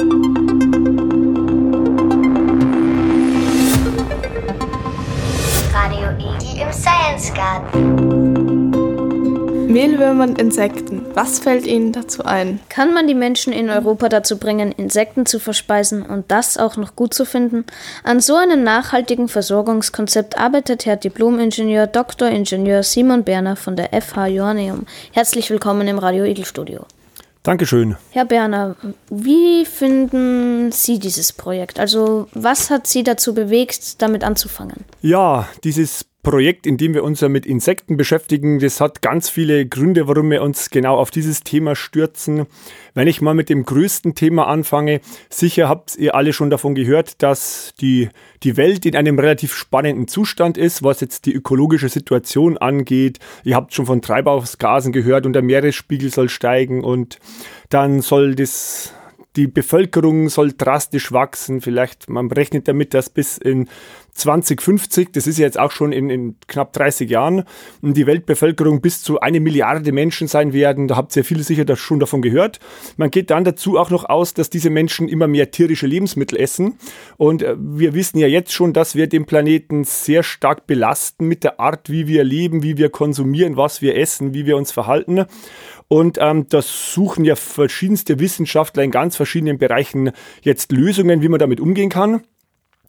[0.00, 0.08] Radio
[6.16, 8.70] Igel im Science Garten.
[9.70, 11.04] Mehlwürmer und Insekten.
[11.12, 12.60] Was fällt Ihnen dazu ein?
[12.70, 16.96] Kann man die Menschen in Europa dazu bringen, Insekten zu verspeisen und das auch noch
[16.96, 17.66] gut zu finden?
[18.02, 22.30] An so einem nachhaltigen Versorgungskonzept arbeitet Herr Diplom-Ingenieur Dr.
[22.30, 24.86] Ingenieur Simon Berner von der FH Joanneum.
[25.12, 26.86] Herzlich willkommen im Radio Igel Studio.
[27.42, 27.96] Dankeschön.
[28.10, 28.76] Herr Berner,
[29.08, 31.80] wie finden Sie dieses Projekt?
[31.80, 34.84] Also was hat Sie dazu bewegt, damit anzufangen?
[35.00, 39.66] Ja, dieses Projekt, in dem wir uns ja mit Insekten beschäftigen, das hat ganz viele
[39.66, 42.46] Gründe, warum wir uns genau auf dieses Thema stürzen.
[42.92, 47.22] Wenn ich mal mit dem größten Thema anfange, sicher habt ihr alle schon davon gehört,
[47.22, 48.10] dass die,
[48.42, 53.18] die Welt in einem relativ spannenden Zustand ist, was jetzt die ökologische Situation angeht.
[53.42, 57.18] Ihr habt schon von Treibhausgasen gehört und der Meeresspiegel soll steigen und
[57.70, 58.92] dann soll das
[59.36, 61.60] die Bevölkerung soll drastisch wachsen.
[61.60, 63.68] Vielleicht, man rechnet damit, dass bis in
[64.12, 67.44] 2050, das ist ja jetzt auch schon in, in knapp 30 Jahren,
[67.80, 70.88] die Weltbevölkerung bis zu eine Milliarde Menschen sein werden.
[70.88, 72.58] Da habt ihr viele sicher das schon davon gehört.
[72.96, 76.78] Man geht dann dazu auch noch aus, dass diese Menschen immer mehr tierische Lebensmittel essen.
[77.16, 81.44] Und äh, wir wissen ja jetzt schon, dass wir den Planeten sehr stark belasten mit
[81.44, 85.26] der Art, wie wir leben, wie wir konsumieren, was wir essen, wie wir uns verhalten.
[85.92, 90.10] Und ähm, das suchen ja verschiedenste Wissenschaftler in ganz verschiedenen Bereichen
[90.42, 92.22] jetzt Lösungen, wie man damit umgehen kann.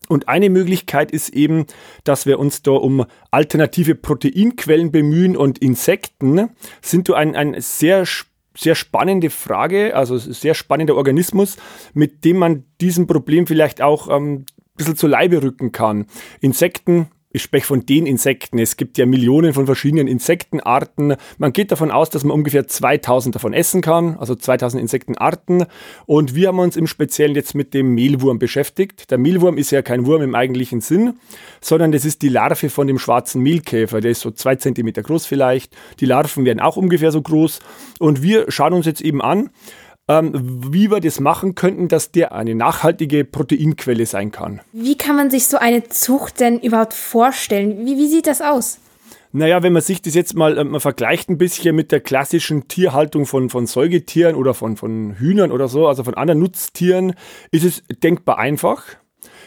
[0.08, 1.66] Und eine Möglichkeit ist eben,
[2.03, 6.50] dass wir uns da um alternative Proteinquellen bemühen und Insekten
[6.81, 8.06] sind da ein, ein sehr
[8.53, 11.56] sehr spannende Frage, also sehr spannender Organismus,
[11.94, 16.06] mit dem man diesem Problem vielleicht auch ähm, ein bisschen zu Leibe rücken kann.
[16.42, 18.60] Insekten ich spreche von den Insekten.
[18.60, 21.16] Es gibt ja Millionen von verschiedenen Insektenarten.
[21.38, 25.66] Man geht davon aus, dass man ungefähr 2000 davon essen kann, also 2000 Insektenarten.
[26.06, 29.12] Und wir haben uns im Speziellen jetzt mit dem Mehlwurm beschäftigt.
[29.12, 31.16] Der Mehlwurm ist ja kein Wurm im eigentlichen Sinn,
[31.62, 34.02] sondern das ist die Larve von dem schwarzen Mehlkäfer.
[34.02, 35.75] Der ist so zwei Zentimeter groß vielleicht.
[36.00, 37.59] Die Larven werden auch ungefähr so groß.
[38.00, 39.50] Und wir schauen uns jetzt eben an,
[40.07, 40.31] ähm,
[40.73, 44.62] wie wir das machen könnten, dass der eine nachhaltige Proteinquelle sein kann.
[44.73, 47.85] Wie kann man sich so eine Zucht denn überhaupt vorstellen?
[47.85, 48.79] Wie, wie sieht das aus?
[49.34, 52.67] Naja, wenn man sich das jetzt mal, äh, man vergleicht ein bisschen mit der klassischen
[52.67, 57.13] Tierhaltung von, von Säugetieren oder von, von Hühnern oder so, also von anderen Nutztieren,
[57.51, 58.83] ist es denkbar einfach.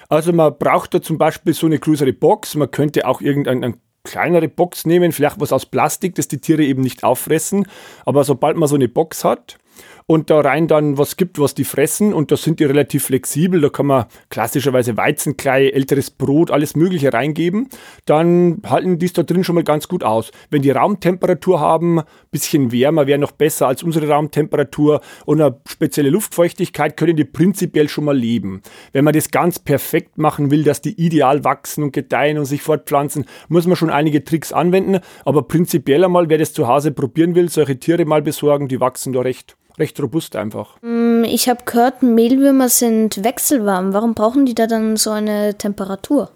[0.08, 4.48] Also man braucht da zum Beispiel so eine größere Box, man könnte auch irgendeine kleinere
[4.48, 7.66] Box nehmen, vielleicht was aus Plastik, das die Tiere eben nicht auffressen.
[8.04, 9.58] Aber sobald man so eine Box hat,
[10.06, 13.60] und da rein dann was gibt, was die fressen und da sind die relativ flexibel.
[13.60, 17.68] Da kann man klassischerweise Weizenklei, älteres Brot, alles Mögliche reingeben.
[18.04, 20.30] Dann halten die es da drin schon mal ganz gut aus.
[20.50, 26.10] Wenn die Raumtemperatur haben, bisschen wärmer wäre noch besser als unsere Raumtemperatur und eine spezielle
[26.10, 28.60] Luftfeuchtigkeit, können die prinzipiell schon mal leben.
[28.92, 32.60] Wenn man das ganz perfekt machen will, dass die ideal wachsen und gedeihen und sich
[32.60, 35.00] fortpflanzen, muss man schon einige Tricks anwenden.
[35.24, 39.14] Aber prinzipiell einmal, wer das zu Hause probieren will, solche Tiere mal besorgen, die wachsen
[39.14, 40.76] da recht recht robust einfach.
[40.82, 43.92] Mm, ich habe gehört, Mehlwürmer sind wechselwarm.
[43.92, 46.30] Warum brauchen die da dann so eine Temperatur?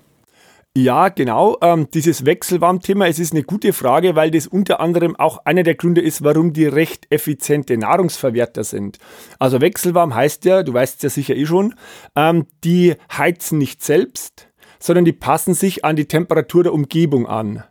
[0.76, 1.58] Ja, genau.
[1.60, 5.74] Ähm, dieses Wechselwarmthema, es ist eine gute Frage, weil das unter anderem auch einer der
[5.74, 8.98] Gründe ist, warum die recht effiziente Nahrungsverwerter sind.
[9.40, 11.74] Also Wechselwarm heißt ja, du weißt es ja sicher eh schon,
[12.14, 14.48] ähm, die heizen nicht selbst,
[14.78, 17.64] sondern die passen sich an die Temperatur der Umgebung an.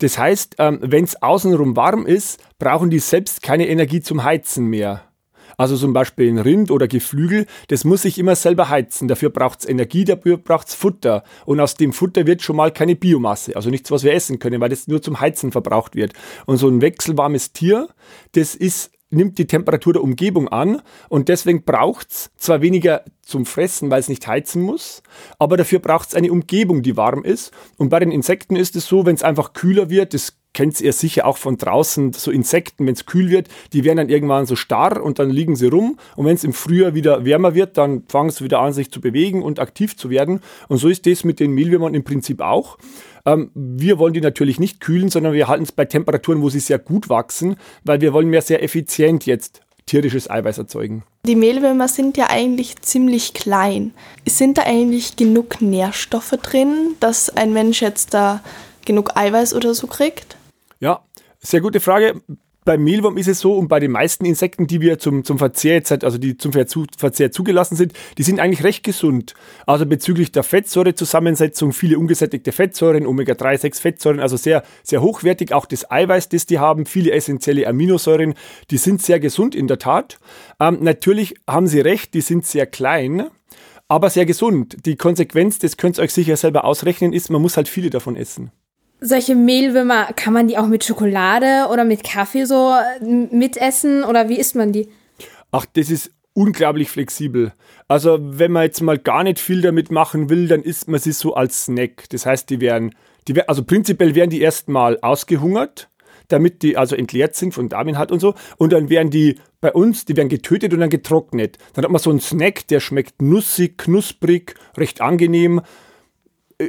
[0.00, 4.66] Das heißt, ähm, wenn es außenrum warm ist, brauchen die selbst keine Energie zum Heizen
[4.66, 5.04] mehr.
[5.56, 9.08] Also zum Beispiel ein Rind oder Geflügel, das muss sich immer selber heizen.
[9.08, 11.22] Dafür braucht es Energie, dafür braucht es Futter.
[11.44, 14.60] Und aus dem Futter wird schon mal keine Biomasse, also nichts, was wir essen können,
[14.62, 16.14] weil das nur zum Heizen verbraucht wird.
[16.46, 17.88] Und so ein wechselwarmes Tier,
[18.32, 23.90] das ist nimmt die Temperatur der Umgebung an und deswegen braucht's zwar weniger zum Fressen,
[23.90, 25.02] weil es nicht heizen muss,
[25.38, 27.52] aber dafür braucht's eine Umgebung, die warm ist.
[27.76, 30.92] Und bei den Insekten ist es so, wenn es einfach kühler wird, das kennt ihr
[30.92, 34.56] sicher auch von draußen, so Insekten, wenn es kühl wird, die werden dann irgendwann so
[34.56, 35.98] starr und dann liegen sie rum.
[36.16, 39.00] Und wenn es im Frühjahr wieder wärmer wird, dann fangen sie wieder an, sich zu
[39.00, 40.40] bewegen und aktiv zu werden.
[40.68, 42.78] Und so ist das mit den Mehlwürmern im Prinzip auch.
[43.24, 46.60] Ähm, wir wollen die natürlich nicht kühlen, sondern wir halten es bei Temperaturen, wo sie
[46.60, 51.02] sehr gut wachsen, weil wir wollen mehr sehr effizient jetzt tierisches Eiweiß erzeugen.
[51.26, 53.92] Die Mehlwürmer sind ja eigentlich ziemlich klein.
[54.26, 58.40] Sind da eigentlich genug Nährstoffe drin, dass ein Mensch jetzt da
[58.84, 60.36] genug Eiweiß oder so kriegt?
[60.80, 61.04] Ja,
[61.38, 62.22] sehr gute Frage.
[62.64, 65.74] beim Mehlwurm ist es so und bei den meisten Insekten, die wir zum, zum Verzehr
[65.74, 69.34] jetzt, also die zum Verzehr zugelassen sind, die sind eigentlich recht gesund.
[69.66, 75.52] Also bezüglich der Fettsäurezusammensetzung, viele ungesättigte Fettsäuren, Omega-3, 6 Fettsäuren, also sehr, sehr hochwertig.
[75.52, 78.34] Auch das Eiweiß, das die haben, viele essentielle Aminosäuren,
[78.70, 80.18] die sind sehr gesund in der Tat.
[80.60, 83.28] Ähm, natürlich haben Sie recht, die sind sehr klein
[83.88, 84.86] aber sehr gesund.
[84.86, 88.14] Die Konsequenz, das könnt ihr euch sicher selber ausrechnen, ist, man muss halt viele davon
[88.14, 88.52] essen.
[89.00, 94.28] Solche Mehlwürmer, kann man die auch mit Schokolade oder mit Kaffee so äh, mitessen oder
[94.28, 94.88] wie isst man die?
[95.52, 97.52] Ach, das ist unglaublich flexibel.
[97.88, 101.12] Also wenn man jetzt mal gar nicht viel damit machen will, dann isst man sie
[101.12, 102.08] so als Snack.
[102.10, 102.94] Das heißt, die werden,
[103.26, 105.88] die also prinzipiell werden die erstmal ausgehungert
[106.32, 108.34] damit die also entleert sind von Darminhalt und so.
[108.56, 111.58] Und dann werden die bei uns, die werden getötet und dann getrocknet.
[111.74, 115.60] Dann hat man so einen Snack, der schmeckt nussig, knusprig, recht angenehm.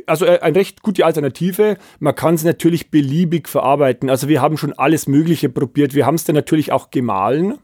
[0.05, 1.77] Also äh, eine recht gute Alternative.
[1.99, 4.09] Man kann es natürlich beliebig verarbeiten.
[4.09, 5.93] Also wir haben schon alles Mögliche probiert.
[5.93, 7.57] Wir haben es dann natürlich auch gemahlen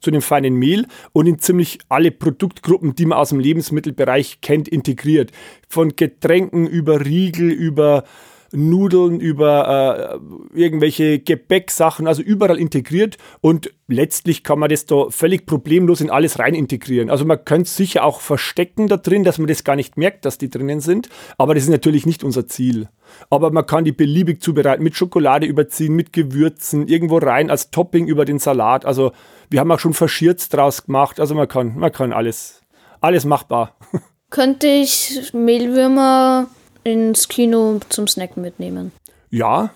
[0.00, 4.66] zu dem feinen Mehl und in ziemlich alle Produktgruppen, die man aus dem Lebensmittelbereich kennt,
[4.66, 5.30] integriert.
[5.68, 8.04] Von Getränken über Riegel, über
[8.52, 10.20] Nudeln, über
[10.54, 16.10] äh, irgendwelche Gebäcksachen, also überall integriert und letztlich kann man das da völlig problemlos in
[16.10, 17.10] alles rein integrieren.
[17.10, 20.24] Also man könnte es sicher auch verstecken da drin, dass man das gar nicht merkt,
[20.24, 21.08] dass die drinnen sind,
[21.38, 22.88] aber das ist natürlich nicht unser Ziel.
[23.28, 28.06] Aber man kann die beliebig zubereiten, mit Schokolade überziehen, mit Gewürzen, irgendwo rein als Topping
[28.06, 28.84] über den Salat.
[28.84, 29.12] Also
[29.48, 32.62] wir haben auch schon Verschirz draus gemacht, also man kann, man kann alles,
[33.00, 33.76] alles machbar.
[34.30, 36.46] Könnte ich Mehlwürmer
[36.84, 38.92] ins Kino zum Snacken mitnehmen.
[39.30, 39.70] Ja,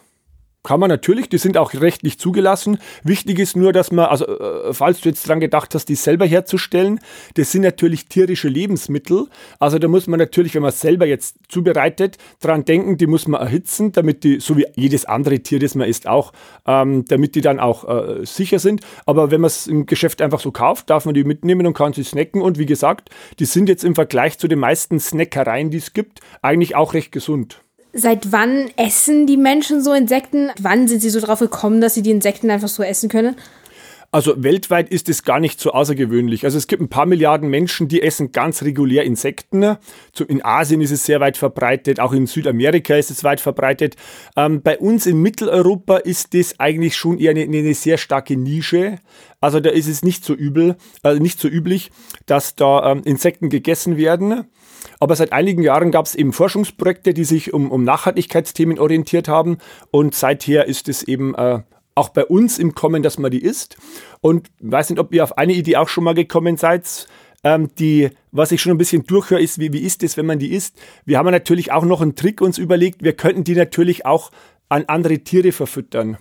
[0.65, 2.79] kann man natürlich, die sind auch rechtlich zugelassen.
[3.05, 6.25] Wichtig ist nur, dass man, also äh, falls du jetzt dran gedacht hast, die selber
[6.25, 7.01] herzustellen,
[7.35, 9.27] das sind natürlich tierische Lebensmittel.
[9.59, 13.29] Also da muss man natürlich, wenn man es selber jetzt zubereitet, dran denken, die muss
[13.29, 16.33] man erhitzen, damit die, so wie jedes andere Tier, das man isst, auch,
[16.67, 18.81] ähm, damit die dann auch äh, sicher sind.
[19.05, 21.93] Aber wenn man es im Geschäft einfach so kauft, darf man die mitnehmen und kann
[21.93, 22.41] sie snacken.
[22.41, 26.21] Und wie gesagt, die sind jetzt im Vergleich zu den meisten Snackereien, die es gibt,
[26.41, 27.64] eigentlich auch recht gesund.
[27.97, 30.51] Seit wann essen die Menschen so Insekten?
[30.61, 33.37] Wann sind sie so drauf gekommen, dass sie die Insekten einfach so essen können?
[34.15, 36.45] Also weltweit ist es gar nicht so außergewöhnlich.
[36.45, 39.77] Also es gibt ein paar Milliarden Menschen, die essen ganz regulär Insekten.
[40.29, 43.97] In Asien ist es sehr weit verbreitet, auch in Südamerika ist es weit verbreitet.
[44.37, 48.99] Ähm, bei uns in Mitteleuropa ist das eigentlich schon eher eine, eine, sehr starke Nische.
[49.41, 51.91] Also da ist es nicht so übel, also nicht so üblich,
[52.27, 54.45] dass da ähm, Insekten gegessen werden.
[55.01, 59.59] Aber seit einigen Jahren gab es eben Forschungsprojekte, die sich um, um Nachhaltigkeitsthemen orientiert haben.
[59.91, 61.61] Und seither ist es eben äh,
[61.95, 63.77] auch bei uns im Kommen, dass man die isst.
[64.21, 67.07] Und ich weiß nicht, ob ihr auf eine Idee auch schon mal gekommen seid.
[67.43, 70.39] Ähm, die, was ich schon ein bisschen durchhöre, ist, wie, wie ist es, wenn man
[70.39, 70.81] die isst?
[71.05, 73.03] Wir haben natürlich auch noch einen Trick uns überlegt.
[73.03, 74.31] Wir könnten die natürlich auch
[74.69, 76.17] an andere Tiere verfüttern.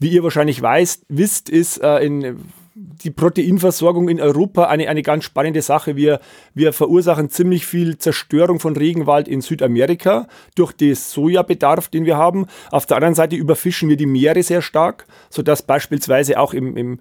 [0.00, 2.36] Wie ihr wahrscheinlich weißt, wisst, ist äh, in
[2.80, 5.96] die Proteinversorgung in Europa eine, eine ganz spannende Sache.
[5.96, 6.20] Wir,
[6.54, 12.46] wir verursachen ziemlich viel Zerstörung von Regenwald in Südamerika durch den Sojabedarf, den wir haben.
[12.70, 17.00] Auf der anderen Seite überfischen wir die Meere sehr stark, sodass beispielsweise auch im, im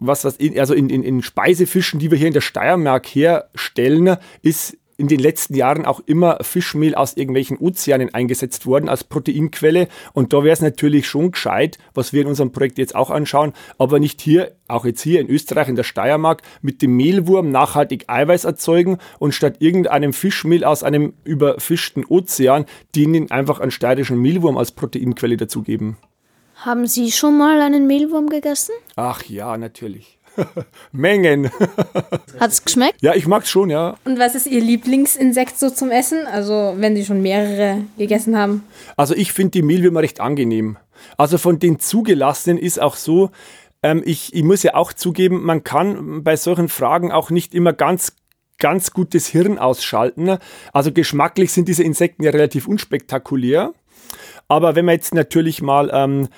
[0.00, 4.16] was, was in, also in, in, in Speisefischen, die wir hier in der Steiermark herstellen,
[4.42, 9.88] ist in den letzten Jahren auch immer Fischmehl aus irgendwelchen Ozeanen eingesetzt worden als Proteinquelle.
[10.12, 13.52] Und da wäre es natürlich schon gescheit, was wir in unserem Projekt jetzt auch anschauen,
[13.78, 18.04] aber nicht hier, auch jetzt hier in Österreich, in der Steiermark, mit dem Mehlwurm nachhaltig
[18.08, 22.66] Eiweiß erzeugen und statt irgendeinem Fischmehl aus einem überfischten Ozean,
[22.96, 25.96] denen einfach einen steirischen Mehlwurm als Proteinquelle dazugeben.
[26.56, 28.72] Haben Sie schon mal einen Mehlwurm gegessen?
[28.96, 30.17] Ach ja, natürlich.
[30.92, 31.50] Mengen.
[32.40, 33.00] Hat es geschmeckt?
[33.02, 33.96] Ja, ich mag es schon, ja.
[34.04, 36.26] Und was ist Ihr Lieblingsinsekt so zum Essen?
[36.26, 38.64] Also, wenn Sie schon mehrere gegessen haben?
[38.96, 40.76] Also, ich finde die Mehlwürmer recht angenehm.
[41.16, 43.30] Also, von den zugelassenen ist auch so,
[43.82, 47.72] ähm, ich, ich muss ja auch zugeben, man kann bei solchen Fragen auch nicht immer
[47.72, 48.12] ganz
[48.58, 50.36] ganz gutes Hirn ausschalten.
[50.72, 53.72] Also geschmacklich sind diese Insekten ja relativ unspektakulär.
[54.48, 56.28] Aber wenn man jetzt natürlich mal ähm, äh,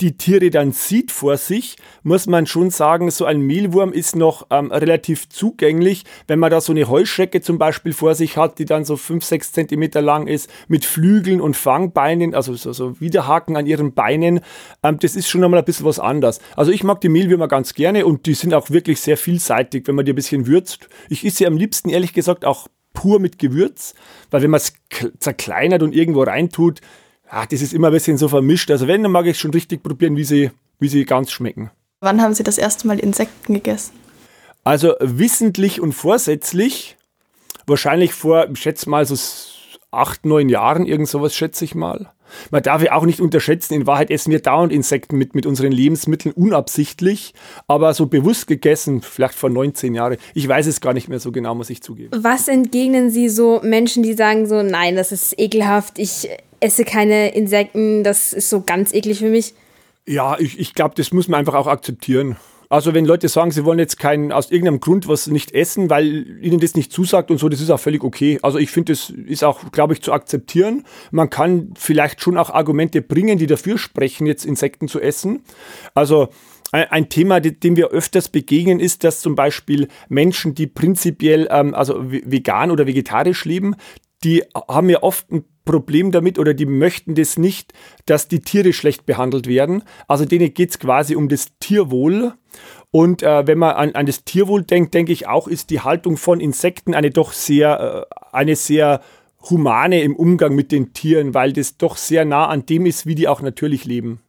[0.00, 4.46] die Tiere dann sieht vor sich, muss man schon sagen, so ein Mehlwurm ist noch
[4.50, 6.04] ähm, relativ zugänglich.
[6.26, 9.24] Wenn man da so eine Heuschrecke zum Beispiel vor sich hat, die dann so 5,
[9.24, 14.40] 6 Zentimeter lang ist, mit Flügeln und Fangbeinen, also so, so Widerhaken an ihren Beinen,
[14.82, 16.40] ähm, das ist schon nochmal ein bisschen was anderes.
[16.56, 19.94] Also ich mag die Mehlwürmer ganz gerne und die sind auch wirklich sehr vielseitig, wenn
[19.94, 20.88] man die ein bisschen würzt.
[21.08, 23.94] Ich esse sie am liebsten, ehrlich gesagt, auch pur mit Gewürz,
[24.30, 24.74] weil wenn man es
[25.18, 26.80] zerkleinert und irgendwo reintut,
[27.32, 28.70] ach, das ist immer ein bisschen so vermischt.
[28.70, 31.70] Also wenn, dann mag ich schon richtig probieren, wie sie, wie sie ganz schmecken.
[32.00, 33.92] Wann haben Sie das erste Mal Insekten gegessen?
[34.64, 36.96] Also wissentlich und vorsätzlich,
[37.66, 39.16] wahrscheinlich vor, ich schätze mal so
[39.90, 42.12] acht, neun Jahren, irgend sowas schätze ich mal.
[42.50, 45.72] Man darf ja auch nicht unterschätzen, in Wahrheit essen wir dauernd Insekten mit, mit unseren
[45.72, 47.34] Lebensmitteln unabsichtlich,
[47.66, 50.16] aber so bewusst gegessen, vielleicht vor 19 Jahren.
[50.34, 52.10] Ich weiß es gar nicht mehr so genau, muss ich zugeben.
[52.22, 56.28] Was entgegnen Sie so Menschen, die sagen so, nein, das ist ekelhaft, ich
[56.60, 59.54] esse keine Insekten, das ist so ganz eklig für mich?
[60.06, 62.36] Ja, ich, ich glaube, das muss man einfach auch akzeptieren.
[62.72, 66.42] Also wenn Leute sagen, sie wollen jetzt keinen aus irgendeinem Grund was nicht essen, weil
[66.42, 68.38] ihnen das nicht zusagt und so, das ist auch völlig okay.
[68.40, 70.86] Also ich finde, das ist auch, glaube ich, zu akzeptieren.
[71.10, 75.42] Man kann vielleicht schon auch Argumente bringen, die dafür sprechen, jetzt Insekten zu essen.
[75.92, 76.30] Also
[76.72, 82.10] ein Thema, dem wir öfters begegnen, ist, dass zum Beispiel Menschen, die prinzipiell ähm, also
[82.10, 83.76] vegan oder vegetarisch leben,
[84.24, 87.72] die haben ja oft ein Problem damit oder die möchten das nicht,
[88.06, 89.84] dass die Tiere schlecht behandelt werden.
[90.08, 92.34] Also denen geht es quasi um das Tierwohl.
[92.90, 96.16] Und äh, wenn man an, an das Tierwohl denkt, denke ich auch, ist die Haltung
[96.16, 99.00] von Insekten eine doch sehr, äh, eine sehr
[99.50, 103.14] humane im Umgang mit den Tieren, weil das doch sehr nah an dem ist, wie
[103.14, 104.20] die auch natürlich leben.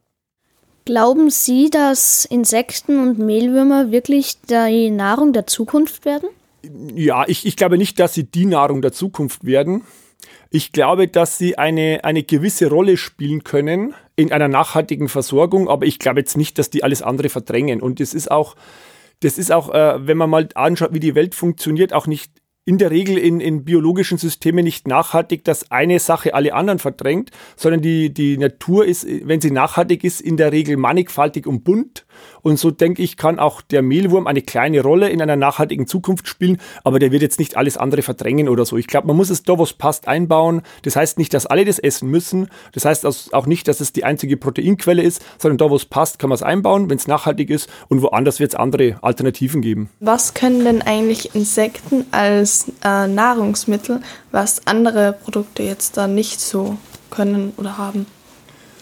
[0.85, 6.27] Glauben Sie, dass Insekten und Mehlwürmer wirklich die Nahrung der Zukunft werden?
[6.95, 9.83] Ja, ich, ich glaube nicht, dass sie die Nahrung der Zukunft werden.
[10.55, 15.87] Ich glaube, dass sie eine, eine gewisse Rolle spielen können in einer nachhaltigen Versorgung, aber
[15.87, 17.81] ich glaube jetzt nicht, dass die alles andere verdrängen.
[17.81, 18.55] Und das ist auch,
[19.21, 22.33] das ist auch, äh, wenn man mal anschaut, wie die Welt funktioniert, auch nicht
[22.65, 27.31] in der Regel in, in biologischen Systemen nicht nachhaltig, dass eine Sache alle anderen verdrängt,
[27.57, 32.05] sondern die, die Natur ist, wenn sie nachhaltig ist, in der Regel mannigfaltig und bunt.
[32.41, 36.27] Und so denke ich, kann auch der Mehlwurm eine kleine Rolle in einer nachhaltigen Zukunft
[36.27, 38.77] spielen, aber der wird jetzt nicht alles andere verdrängen oder so.
[38.77, 40.61] Ich glaube, man muss es da, wo es passt, einbauen.
[40.83, 42.47] Das heißt nicht, dass alle das essen müssen.
[42.71, 46.17] Das heißt auch nicht, dass es die einzige Proteinquelle ist, sondern da, wo es passt,
[46.17, 49.89] kann man es einbauen, wenn es nachhaltig ist und woanders wird es andere Alternativen geben.
[49.99, 52.52] Was können denn eigentlich Insekten als
[52.83, 56.77] äh, Nahrungsmittel, was andere Produkte jetzt da nicht so
[57.09, 58.05] können oder haben?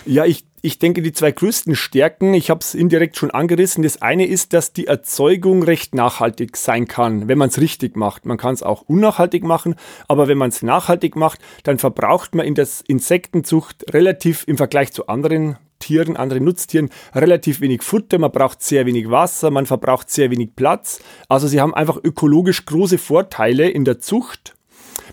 [0.06, 4.02] Ja, ich ich denke, die zwei größten Stärken, ich habe es indirekt schon angerissen, das
[4.02, 8.26] eine ist, dass die Erzeugung recht nachhaltig sein kann, wenn man es richtig macht.
[8.26, 9.76] Man kann es auch unnachhaltig machen,
[10.08, 14.94] aber wenn man es nachhaltig macht, dann verbraucht man in der Insektenzucht relativ im Vergleich
[14.94, 20.10] zu anderen Tieren, anderen Nutztieren relativ wenig Futter, man braucht sehr wenig Wasser, man verbraucht
[20.10, 21.02] sehr wenig Platz.
[21.28, 24.56] Also sie haben einfach ökologisch große Vorteile in der Zucht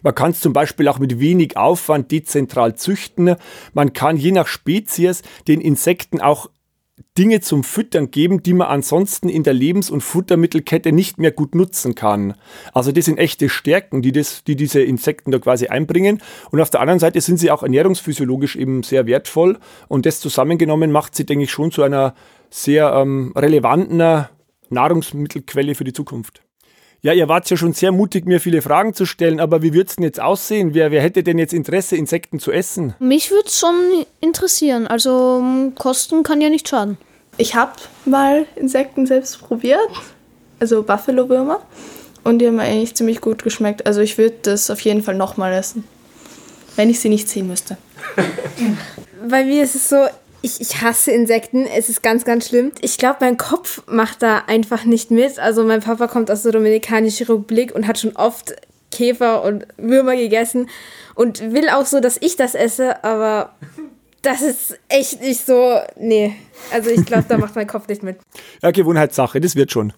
[0.03, 3.37] man kann es zum Beispiel auch mit wenig Aufwand dezentral züchten.
[3.73, 6.51] Man kann je nach Spezies den Insekten auch
[7.17, 11.55] Dinge zum Füttern geben, die man ansonsten in der Lebens- und Futtermittelkette nicht mehr gut
[11.55, 12.35] nutzen kann.
[12.73, 16.23] Also das sind echte Stärken, die, das, die diese Insekten da quasi einbringen.
[16.51, 19.59] Und auf der anderen Seite sind sie auch ernährungsphysiologisch eben sehr wertvoll.
[19.89, 22.15] Und das zusammengenommen macht sie, denke ich, schon zu einer
[22.51, 24.27] sehr ähm, relevanten
[24.71, 26.43] Nahrungsmittelquelle für die Zukunft.
[27.01, 29.89] Ja, ihr wart ja schon sehr mutig, mir viele Fragen zu stellen, aber wie würde
[29.89, 30.75] es denn jetzt aussehen?
[30.75, 32.95] Wer, wer hätte denn jetzt Interesse, Insekten zu essen?
[32.99, 33.77] Mich würde es schon
[34.21, 34.89] interessieren.
[34.89, 36.99] Also Kosten kann ja nicht schaden.
[37.37, 37.73] Ich habe
[38.05, 39.79] mal Insekten selbst probiert,
[40.59, 41.61] also Buffalo-Würmer,
[42.25, 43.87] und die haben mir eigentlich ziemlich gut geschmeckt.
[43.87, 45.85] Also ich würde das auf jeden Fall nochmal essen,
[46.75, 47.77] wenn ich sie nicht sehen müsste.
[49.29, 50.09] Bei mir ist es so,
[50.43, 51.67] ich, ich hasse Insekten.
[51.67, 52.73] Es ist ganz, ganz schlimm.
[52.81, 55.39] Ich glaube, mein Kopf macht da einfach nicht mit.
[55.39, 58.55] Also mein Papa kommt aus der Dominikanischen Republik und hat schon oft
[58.91, 60.69] Käfer und Würmer gegessen
[61.15, 63.55] und will auch so, dass ich das esse, aber
[64.23, 65.79] das ist echt nicht so.
[65.99, 66.35] Nee.
[66.73, 68.19] Also ich glaube, da macht mein Kopf nicht mit.
[68.63, 69.93] Ja, Gewohnheitssache, das wird schon.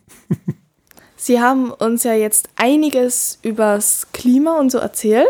[1.17, 5.29] Sie haben uns ja jetzt einiges übers Klima und so erzählt.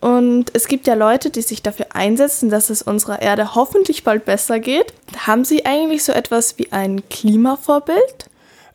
[0.00, 4.24] Und es gibt ja Leute, die sich dafür einsetzen, dass es unserer Erde hoffentlich bald
[4.24, 4.92] besser geht.
[5.26, 8.27] Haben Sie eigentlich so etwas wie ein Klimavorbild?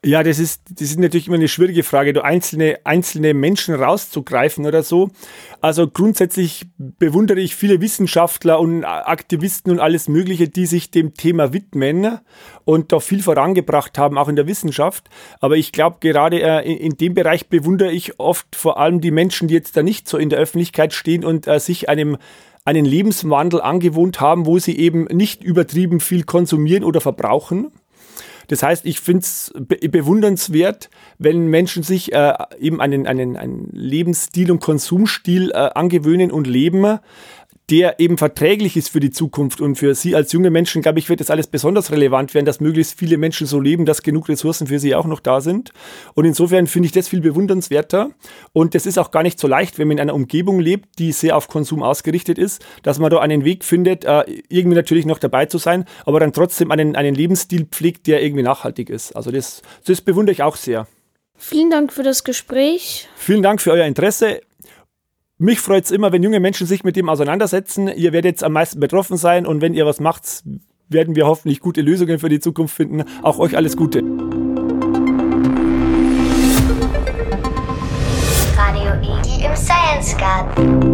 [0.06, 4.66] Ja, das ist, das ist natürlich immer eine schwierige Frage, da einzelne, einzelne Menschen rauszugreifen
[4.66, 5.12] oder so.
[5.62, 11.54] Also grundsätzlich bewundere ich viele Wissenschaftler und Aktivisten und alles Mögliche, die sich dem Thema
[11.54, 12.20] widmen
[12.66, 15.10] und da viel vorangebracht haben, auch in der Wissenschaft.
[15.40, 19.12] Aber ich glaube, gerade äh, in, in, dem Bereich bewundere ich oft vor allem die
[19.12, 22.18] Menschen, die jetzt da nicht so in der Öffentlichkeit stehen und äh, sich einem
[22.66, 27.72] einen Lebenswandel angewohnt haben, wo sie eben nicht übertrieben viel konsumieren oder verbrauchen
[28.48, 33.70] das heißt, ich finde es be bewundernswert, wenn Menschen sich äh, eben einen, einen, einen
[33.72, 37.00] Lebensstil und Konsumstil äh, angewöhnen und leben,
[37.70, 39.62] der eben verträglich ist für die Zukunft.
[39.62, 42.60] Und für Sie als junge Menschen, glaube ich, wird das alles besonders relevant werden, dass
[42.60, 45.72] möglichst viele Menschen so leben, dass genug Ressourcen für sie auch noch da sind.
[46.14, 48.12] Und insofern finde ich das viel bewundernswerter.
[48.52, 51.12] Und das ist auch gar nicht so leicht, wenn man in einer Umgebung lebt, die
[51.12, 55.20] sehr auf Konsum ausgerichtet ist, dass man da einen Weg findet, äh, irgendwie natürlich noch
[55.20, 59.16] dabei zu sein, aber dann trotzdem einen, einen Lebensstil pflegt, der irgendwie nachhaltig ist.
[59.16, 60.88] Also das, das bewundere ich auch sehr.
[61.36, 63.10] Vielen Dank für das Gespräch.
[63.16, 64.42] Vielen Dank für euer Interesse.
[65.38, 67.88] Mich freut es immer, wenn junge Menschen sich mit dem auseinandersetzen.
[67.88, 70.44] Ihr werdet jetzt am meisten betroffen sein und wenn ihr was macht,
[70.90, 73.04] werden wir hoffentlich gute Lösungen für die Zukunft finden.
[73.22, 74.04] Auch euch alles Gute.
[78.56, 80.93] Radio Igel im Science Garten.